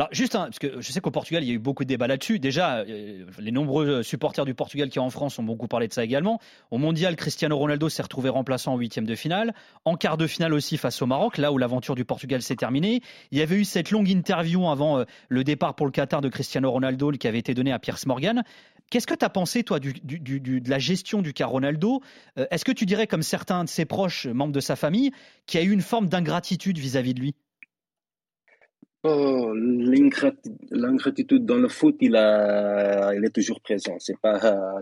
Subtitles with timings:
[0.00, 2.06] Alors juste, parce que je sais qu'au Portugal, il y a eu beaucoup de débats
[2.06, 2.38] là-dessus.
[2.38, 5.92] Déjà, euh, les nombreux supporters du Portugal qui sont en France ont beaucoup parlé de
[5.92, 6.40] ça également.
[6.70, 9.52] Au Mondial, Cristiano Ronaldo s'est retrouvé remplaçant en huitième de finale.
[9.84, 13.02] En quart de finale aussi face au Maroc, là où l'aventure du Portugal s'est terminée.
[13.30, 16.30] Il y avait eu cette longue interview avant euh, le départ pour le Qatar de
[16.30, 18.42] Cristiano Ronaldo qui avait été donnée à Pierce Morgan.
[18.90, 22.00] Qu'est-ce que tu as pensé, toi, de la gestion du cas Ronaldo?
[22.38, 25.10] Euh, Est-ce que tu dirais, comme certains de ses proches, membres de sa famille,
[25.44, 27.34] qu'il y a eu une forme d'ingratitude vis-à-vis de lui?
[29.02, 33.96] Oh, l'ingratitude dans le foot, il, est toujours présent.
[33.98, 34.38] C'est pas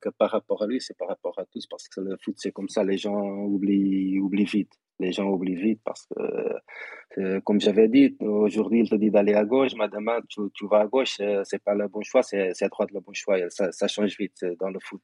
[0.00, 2.52] que par rapport à lui, c'est par rapport à tous, parce que le foot, c'est
[2.52, 7.88] comme ça, les gens oublient, vite les gens oublient vite parce que, euh, comme j'avais
[7.88, 11.42] dit, aujourd'hui, il te dit d'aller à gauche, madame, tu, tu vas à gauche, euh,
[11.44, 13.38] c'est pas le bon choix, c'est à droite le bon choix.
[13.50, 15.02] Ça, ça change vite euh, dans le foot.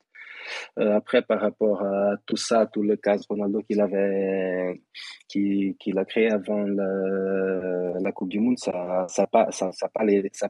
[0.77, 4.81] Après, par rapport à tout ça, tout le cas Ronaldo qu'il avait,
[5.29, 10.31] qu'il a créé avant la Coupe du Monde, ça, ça pas, ça, ça pas l'aidé,
[10.33, 10.49] ça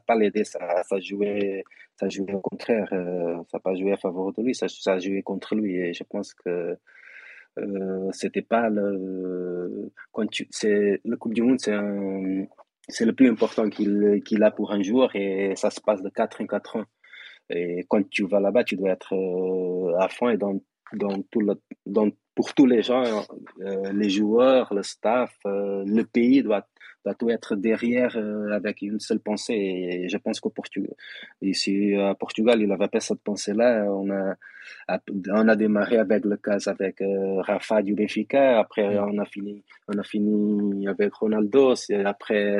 [0.83, 1.63] ça, jouait,
[1.99, 2.89] ça jouait au contraire,
[3.51, 5.75] ça pas joué à faveur de lui, ça, ça jouait contre lui.
[5.77, 6.77] Et je pense que
[7.59, 11.75] euh, c'était pas le quand tu c'est le Coupe du Monde c'est
[12.87, 16.09] c'est le plus important qu'il qu'il a pour un joueur et ça se passe de
[16.09, 16.85] 4 en 4 ans
[17.49, 20.59] et quand tu vas là-bas tu dois être euh, à fond et dans
[20.93, 21.53] dans tout le,
[21.85, 23.03] dans, pour tous les gens
[23.61, 26.65] euh, les joueurs le staff le pays doit
[27.05, 29.53] doit tout être derrière euh, avec une seule pensée.
[29.53, 30.93] Et je pense qu'au Portugal,
[31.41, 33.85] ici à Portugal, il n'avait pas cette pensée-là.
[33.85, 34.35] On a,
[35.29, 38.59] on a démarré avec le cas avec euh, Rafa du Benfica.
[38.59, 41.73] Après, on a fini, on a fini avec Ronaldo.
[42.05, 42.59] Après,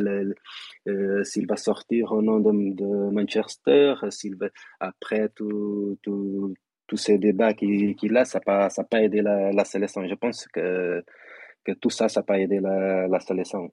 [0.87, 4.37] euh, s'il va sortir au nom de, de Manchester, s'il
[4.79, 6.53] après tout, tout,
[6.89, 10.05] tous ces débats qu'il a, ça n'a pas, pas aidé la, la sélection.
[10.07, 11.05] Je pense que,
[11.63, 13.71] que tout ça, ça n'a pas aidé la, la sélection.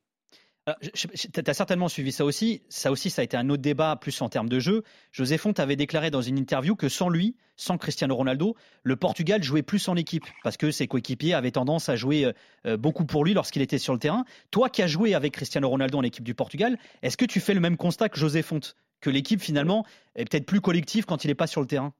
[0.82, 2.62] Tu as certainement suivi ça aussi.
[2.68, 4.82] Ça aussi, ça a été un autre débat, plus en termes de jeu.
[5.12, 9.42] José Font avait déclaré dans une interview que sans lui, sans Cristiano Ronaldo, le Portugal
[9.44, 12.32] jouait plus en équipe parce que ses coéquipiers avaient tendance à jouer euh,
[12.66, 14.24] euh, beaucoup pour lui lorsqu'il était sur le terrain.
[14.50, 17.54] Toi qui as joué avec Cristiano Ronaldo en équipe du Portugal, est-ce que tu fais
[17.54, 18.60] le même constat que José Font?
[19.00, 21.92] Que l'équipe, finalement, est peut-être plus collective quand il n'est pas sur le terrain?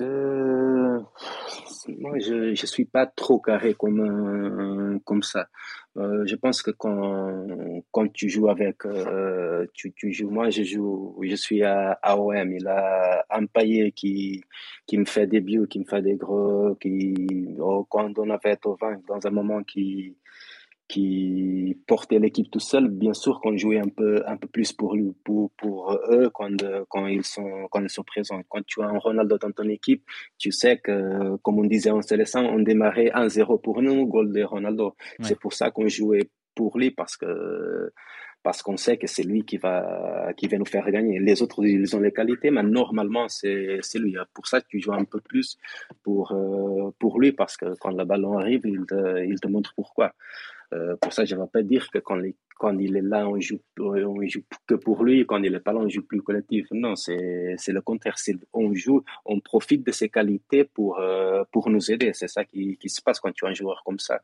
[0.00, 1.00] Euh,
[1.88, 5.48] moi, je ne suis pas trop carré comme, euh, comme ça.
[5.96, 8.82] Euh, je pense que quand, quand tu joues avec,
[9.74, 14.42] tu, tu joues, moi je joue, je suis à AOM, il a un paillet qui,
[14.86, 18.58] qui me fait des buts, qui me fait des gros, qui, oh, quand on avait
[18.64, 20.16] au 20, dans un moment qui,
[20.88, 24.94] qui portait l'équipe tout seul, bien sûr qu'on jouait un peu, un peu plus pour,
[24.96, 26.56] lui, pour, pour eux quand,
[26.88, 28.40] quand, ils sont, quand ils sont présents.
[28.48, 30.02] Quand tu as un Ronaldo dans ton équipe,
[30.38, 34.42] tu sais que, comme on disait en sélection, on démarrait 1-0 pour nous, goal de
[34.42, 34.96] Ronaldo.
[35.20, 37.92] C'est pour ça qu'on jouait pour lui parce que
[38.42, 41.18] parce qu'on sait que c'est lui qui va, qui va nous faire gagner.
[41.18, 44.16] Les autres, ils ont les qualités, mais normalement, c'est, c'est lui.
[44.32, 45.58] Pour ça, tu joues un peu plus
[46.02, 49.74] pour, euh, pour lui, parce que quand le ballon arrive, il te, il te montre
[49.74, 50.14] pourquoi.
[50.74, 52.20] Euh, pour ça, je ne vais pas dire que quand,
[52.78, 55.80] il est là, on joue, on joue que pour lui, quand il n'est pas là,
[55.80, 56.66] on joue plus collectif.
[56.72, 58.16] Non, c'est, le contraire.
[58.52, 62.12] on joue, on profite de ses qualités pour, euh, nous aider.
[62.12, 64.20] C'est ça qui, se passe quand tu as un joueur comme ça.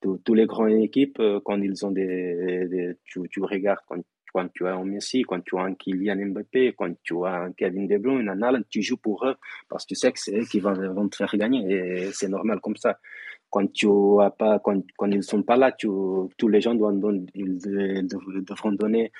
[0.00, 3.80] Tous, les grandes équipes, euh, quand ils ont des, des tu, regardes
[4.32, 7.52] quand tu as un Messi, quand tu as un Kylian Mbappé, quand tu as un
[7.52, 9.36] Kevin De Bruyne, tu joues pour eux
[9.68, 12.28] parce que tu sais que c'est eux qui vont, vont te faire gagner et c'est
[12.28, 12.98] normal comme ça
[13.50, 13.88] quand tu
[14.20, 17.00] as pas, quand, quand ils sont pas là, tous les gens doivent,
[17.34, 19.12] ils devront donner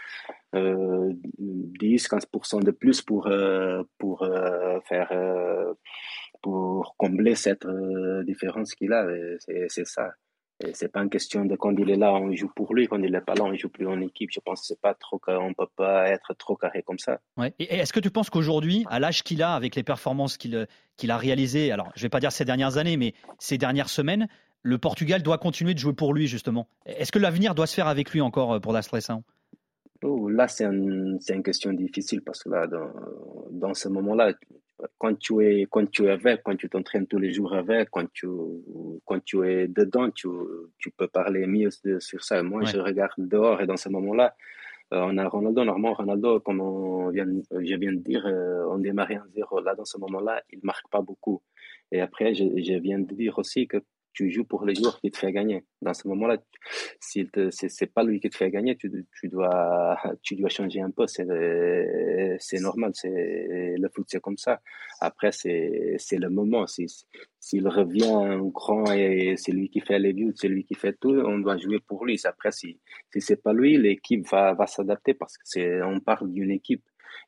[0.54, 5.72] euh, 10-15% de plus pour, euh, pour euh, faire, euh,
[6.42, 7.66] pour combler cette
[8.24, 9.06] différence qu'il a.
[9.38, 10.10] C'est ça
[10.72, 13.12] c'est pas une question de quand il est là, on joue pour lui, quand il
[13.12, 14.30] n'est pas là, on joue plus en équipe.
[14.32, 17.20] Je pense que c'est pas trop, on peut pas être trop carré comme ça.
[17.36, 17.54] Ouais.
[17.58, 21.12] Et est-ce que tu penses qu'aujourd'hui, à l'âge qu'il a, avec les performances qu'il qu'il
[21.12, 24.26] a réalisées, alors je vais pas dire ces dernières années, mais ces dernières semaines,
[24.62, 26.68] le Portugal doit continuer de jouer pour lui justement.
[26.86, 28.80] Est-ce que l'avenir doit se faire avec lui encore euh, pour la
[30.02, 32.90] oh, Là, c'est une question difficile parce que là, dans,
[33.52, 34.32] dans ce moment-là,
[34.98, 38.10] quand tu es quand tu es avec, quand tu t'entraînes tous les jours avec, quand
[38.12, 38.28] tu
[39.04, 40.28] quand tu es dedans, tu,
[40.78, 42.42] tu peux parler mieux sur ça.
[42.42, 44.34] Moi, je regarde dehors et dans ce moment-là,
[44.94, 48.78] euh, on a Ronaldo, normalement Ronaldo, comme on vient, je viens de dire, euh, on
[48.78, 49.60] démarre en zéro.
[49.60, 51.42] Là, dans ce moment-là, il marque pas beaucoup.
[51.92, 53.78] Et après, je, je viens de dire aussi que
[54.18, 55.64] tu joues pour les joueurs qui te font gagner.
[55.80, 56.38] Dans ce moment-là,
[57.00, 57.28] si
[57.68, 58.90] c'est pas lui qui te fait gagner, tu,
[59.30, 61.06] dois tu dois changer un peu.
[61.06, 62.92] C'est normal.
[63.04, 64.60] Le foot, c'est comme ça.
[65.00, 66.66] Après, c'est c'est le moment.
[66.66, 70.96] S'il revient en grand et c'est lui qui fait les buts, c'est lui qui fait
[71.00, 72.20] tout, on doit jouer pour lui.
[72.24, 72.80] Après, si
[73.12, 76.82] si c'est pas lui, l'équipe va va s'adapter parce que c'est on parle d'une équipe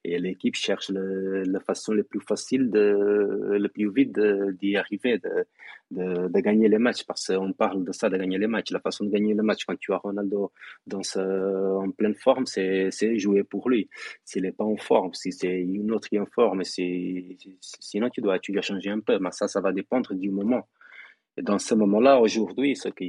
[0.04, 4.18] et l'équipe cherche le, la façon la plus facile, de, le plus vite
[4.58, 5.46] d'y arriver, de,
[5.90, 8.70] de, gagner les matchs, parce qu'on parle de ça, de gagner les matchs.
[8.70, 10.52] La façon de gagner les matchs quand tu as Ronaldo
[10.86, 13.88] dans en pleine forme, c'est jouer pour lui.
[14.24, 18.20] S'il n'est pas en forme, si c'est une autre qui est en forme, sinon tu
[18.20, 20.66] dois, tu dois changer un peu, mais ça, ça va dépendre du moment.
[21.36, 23.04] Et dans ce moment-là, aujourd'hui, ce que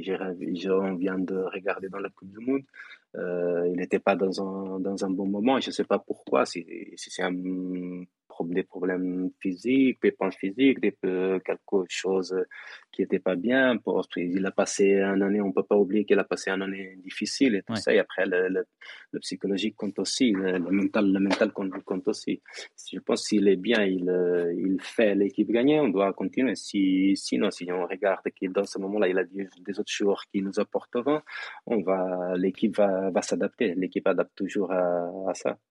[0.70, 2.62] on vient de regarder dans la Coupe du Monde,
[3.16, 5.60] euh, il n'était pas dans un, dans un bon moment.
[5.60, 6.64] Je ne sais pas pourquoi, si,
[6.96, 7.32] si c'est un
[8.44, 12.34] des problèmes physiques, des pépins physiques, des, quelque chose
[12.90, 13.76] qui n'était pas bien.
[13.78, 16.62] Pour, il a passé une année, on ne peut pas oublier qu'il a passé une
[16.62, 17.92] année difficile et tout ça.
[17.92, 22.40] Et après, le, le, psychologique compte aussi, le, mental, le mental compte, compte aussi.
[22.92, 24.10] Je pense s'il est bien, il,
[24.56, 26.54] il fait l'équipe gagner, on doit continuer.
[26.54, 29.48] Si, sinon, si on regarde qu'il dans ce moment-là, il a des,
[29.78, 31.20] autres joueurs qui nous apporteront,
[31.66, 33.74] on va, l'équipe va, va s'adapter.
[33.74, 35.58] L'équipe adapte toujours à, à ça.